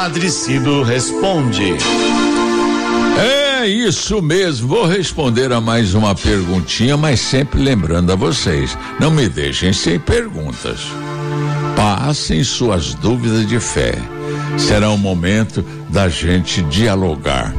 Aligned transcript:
Padre 0.00 0.30
Cido 0.30 0.84
responde. 0.84 1.74
É 3.18 3.66
isso 3.66 4.22
mesmo, 4.22 4.68
vou 4.68 4.86
responder 4.86 5.52
a 5.52 5.60
mais 5.60 5.92
uma 5.92 6.14
perguntinha, 6.14 6.96
mas 6.96 7.18
sempre 7.18 7.60
lembrando 7.60 8.12
a 8.12 8.14
vocês, 8.14 8.78
não 9.00 9.10
me 9.10 9.28
deixem 9.28 9.72
sem 9.72 9.98
perguntas. 9.98 10.86
Passem 11.74 12.44
suas 12.44 12.94
dúvidas 12.94 13.44
de 13.48 13.58
fé. 13.58 13.92
Será 14.56 14.88
o 14.88 14.96
momento 14.96 15.64
da 15.88 16.08
gente 16.08 16.62
dialogar. 16.62 17.52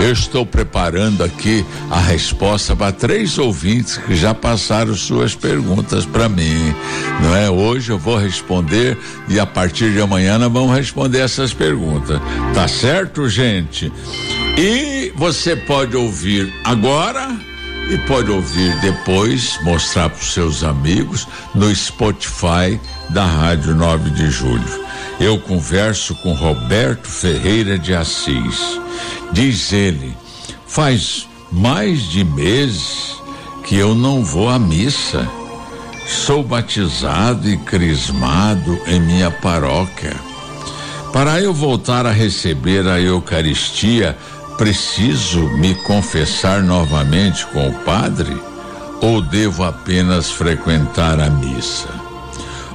Eu 0.00 0.12
estou 0.12 0.46
preparando 0.46 1.24
aqui 1.24 1.66
a 1.90 1.98
resposta 1.98 2.74
para 2.76 2.92
três 2.92 3.36
ouvintes 3.36 3.96
que 3.98 4.14
já 4.14 4.32
passaram 4.32 4.94
suas 4.94 5.34
perguntas 5.34 6.06
para 6.06 6.28
mim. 6.28 6.74
Não 7.20 7.34
é? 7.34 7.50
Hoje 7.50 7.90
eu 7.90 7.98
vou 7.98 8.16
responder 8.16 8.96
e 9.28 9.40
a 9.40 9.46
partir 9.46 9.92
de 9.92 10.00
amanhã 10.00 10.38
nós 10.38 10.52
vamos 10.52 10.76
responder 10.76 11.18
essas 11.18 11.52
perguntas. 11.52 12.20
Tá 12.54 12.68
certo, 12.68 13.28
gente? 13.28 13.92
E 14.56 15.12
você 15.16 15.56
pode 15.56 15.96
ouvir 15.96 16.52
agora 16.64 17.36
e 17.90 17.98
pode 18.06 18.30
ouvir 18.30 18.78
depois, 18.80 19.58
mostrar 19.62 20.10
para 20.10 20.22
os 20.22 20.32
seus 20.32 20.62
amigos 20.62 21.26
no 21.54 21.74
Spotify 21.74 22.78
da 23.10 23.24
Rádio 23.24 23.74
9 23.74 24.10
de 24.10 24.30
Julho. 24.30 24.86
Eu 25.18 25.38
converso 25.40 26.14
com 26.16 26.32
Roberto 26.34 27.08
Ferreira 27.08 27.76
de 27.76 27.94
Assis. 27.94 28.78
Diz 29.32 29.72
ele: 29.72 30.16
faz 30.66 31.28
mais 31.50 32.02
de 32.02 32.24
mês 32.24 33.16
que 33.64 33.76
eu 33.76 33.94
não 33.94 34.24
vou 34.24 34.48
à 34.48 34.58
missa. 34.58 35.28
Sou 36.06 36.42
batizado 36.42 37.48
e 37.48 37.56
crismado 37.58 38.78
em 38.86 38.98
minha 38.98 39.30
paróquia. 39.30 40.16
Para 41.12 41.40
eu 41.40 41.52
voltar 41.52 42.06
a 42.06 42.12
receber 42.12 42.86
a 42.86 42.98
Eucaristia, 43.00 44.16
preciso 44.56 45.40
me 45.56 45.74
confessar 45.74 46.62
novamente 46.62 47.46
com 47.46 47.68
o 47.68 47.74
padre 47.80 48.36
ou 49.00 49.22
devo 49.22 49.64
apenas 49.64 50.30
frequentar 50.30 51.20
a 51.20 51.30
missa? 51.30 51.88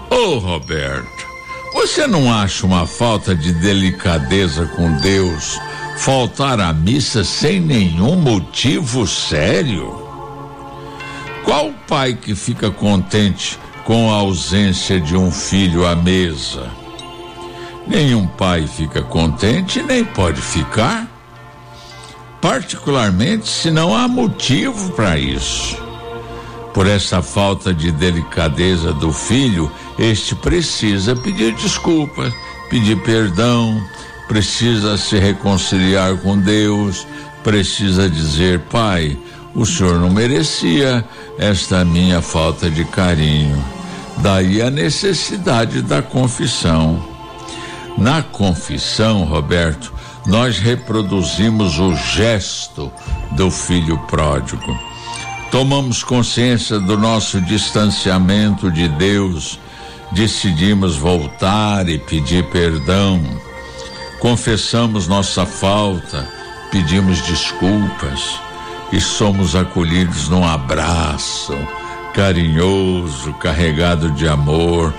Ô 0.09 0.16
oh, 0.16 0.40
Roberto, 0.40 1.28
você 1.74 2.08
não 2.08 2.31
acha 2.31 2.66
uma 2.66 2.86
falta 2.86 3.36
de 3.36 3.52
delicadeza 3.52 4.66
com 4.68 4.96
Deus 4.98 5.59
faltar 5.98 6.60
à 6.60 6.74
missa 6.74 7.24
sem 7.24 7.60
nenhum 7.60 8.16
motivo 8.16 9.08
sério? 9.08 10.02
Qual 11.44 11.72
pai 11.88 12.14
que 12.16 12.36
fica 12.36 12.72
contente 12.72 13.60
com 13.84 14.12
a 14.12 14.16
ausência 14.16 15.00
de 15.00 15.16
um 15.16 15.32
filho 15.32 15.86
à 15.86 15.96
mesa? 15.96 16.70
Nenhum 17.88 18.26
pai 18.26 18.66
fica 18.66 19.02
contente 19.02 19.82
nem 19.84 20.06
pode 20.06 20.42
ficar, 20.42 21.08
particularmente 22.42 23.48
se 23.48 23.70
não 23.70 23.96
há 23.96 24.08
motivo 24.08 24.92
para 24.94 25.18
isso. 25.18 25.78
Por 26.74 26.88
essa 26.88 27.22
falta 27.22 27.74
de 27.74 27.92
delicadeza 27.92 28.94
do 28.94 29.14
filho, 29.14 29.72
este 30.00 30.34
precisa 30.34 31.16
pedir 31.16 31.54
desculpas, 31.54 32.34
pedir 32.70 33.00
perdão, 33.04 33.80
precisa 34.34 34.98
se 34.98 35.20
reconciliar 35.20 36.17
com 36.17 36.39
Deus, 36.39 37.06
precisa 37.44 38.09
dizer: 38.09 38.62
Pai, 38.62 39.16
o 39.53 39.64
senhor 39.64 40.00
não 40.00 40.09
merecia 40.09 41.06
esta 41.38 41.86
minha 41.86 42.20
falta 42.20 42.67
de 42.67 42.84
carinho. 42.84 43.64
Daí 44.17 44.59
a 44.59 44.72
necessidade 44.72 45.84
da 45.84 46.02
confissão. 46.02 47.00
Na 47.95 48.23
confissão, 48.23 49.23
Roberto, 49.23 49.94
nós 50.25 50.58
reproduzimos 50.58 51.78
o 51.78 51.95
gesto 51.95 52.92
do 53.34 53.52
filho 53.52 54.00
pródigo. 54.08 54.75
Tomamos 55.52 56.03
consciência 56.03 56.79
do 56.79 56.97
nosso 56.97 57.40
distanciamento 57.40 58.72
de 58.72 58.88
Deus, 58.88 59.59
decidimos 60.12 60.96
voltar 60.96 61.88
e 61.88 62.00
pedir 62.00 62.44
perdão 62.46 63.22
confessamos 64.23 65.06
nossa 65.06 65.45
falta, 65.45 66.25
pedimos 66.72 67.22
desculpas 67.23 68.39
e 68.89 69.01
somos 69.01 69.53
acolhidos 69.53 70.29
num 70.29 70.47
abraço 70.47 71.53
carinhoso, 72.13 73.34
carregado 73.34 74.11
de 74.11 74.25
amor, 74.25 74.94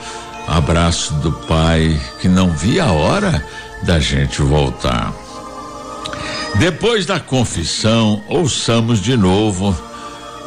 abraço 0.47 1.15
do 1.15 1.33
Pai 1.33 1.99
que 2.21 2.29
não 2.29 2.51
via 2.51 2.85
a 2.85 2.93
hora 2.93 3.43
da 3.83 3.99
gente 3.99 4.43
voltar. 4.43 5.11
Depois 6.57 7.07
da 7.07 7.19
confissão, 7.19 8.23
ouçamos 8.29 9.01
de 9.01 9.17
novo, 9.17 9.75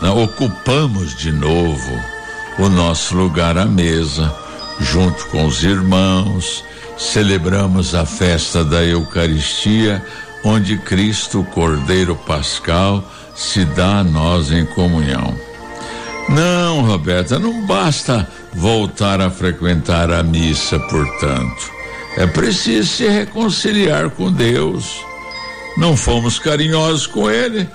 né, 0.04 0.10
ocupamos 0.12 1.16
de 1.16 1.32
novo 1.32 2.00
o 2.60 2.70
nosso 2.70 3.16
lugar 3.16 3.58
à 3.58 3.66
mesa, 3.66 4.32
junto 4.80 5.26
com 5.28 5.46
os 5.46 5.64
irmãos, 5.64 6.64
celebramos 6.98 7.94
a 7.96 8.06
festa 8.06 8.64
da 8.64 8.84
Eucaristia, 8.84 10.04
onde 10.44 10.78
Cristo, 10.78 11.44
Cordeiro 11.54 12.16
Pascal, 12.16 13.04
se 13.36 13.66
dá 13.66 14.00
a 14.00 14.04
nós 14.04 14.52
em 14.52 14.66
comunhão. 14.66 15.38
Não, 16.30 16.82
Roberta, 16.82 17.40
não 17.40 17.66
basta 17.66 18.28
voltar 18.54 19.22
a 19.22 19.30
frequentar 19.30 20.12
a 20.12 20.24
missa, 20.24 20.80
portanto. 20.80 21.72
É 22.18 22.26
preciso 22.26 22.90
se 22.90 23.08
reconciliar 23.08 24.10
com 24.10 24.32
Deus. 24.32 25.06
Não 25.78 25.96
fomos 25.96 26.40
carinhosos 26.40 27.06
com 27.06 27.30
Ele, 27.30 27.70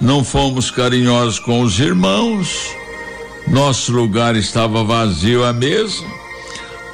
não 0.00 0.22
fomos 0.22 0.70
carinhosos 0.70 1.38
com 1.38 1.62
os 1.62 1.80
irmãos, 1.80 2.68
nosso 3.48 3.92
lugar 3.92 4.36
estava 4.36 4.82
vazio 4.84 5.44
à 5.44 5.52
mesa 5.52 6.04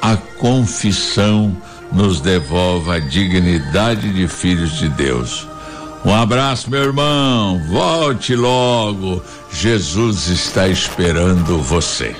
a 0.03 0.17
confissão 0.17 1.55
nos 1.89 2.19
devolve 2.19 2.91
a 2.91 2.99
dignidade 2.99 4.11
de 4.11 4.27
filhos 4.27 4.77
de 4.77 4.89
Deus. 4.89 5.47
Um 6.03 6.13
abraço, 6.13 6.69
meu 6.69 6.83
irmão. 6.83 7.61
Volte 7.69 8.35
logo. 8.35 9.23
Jesus 9.49 10.27
está 10.27 10.67
esperando 10.67 11.57
você. 11.59 12.13